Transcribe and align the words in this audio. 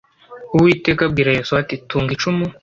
uwiteka 0.55 1.01
abwira 1.07 1.29
yosuwa 1.37 1.59
ati 1.63 1.75
tunga 1.89 2.11
icumu 2.15 2.45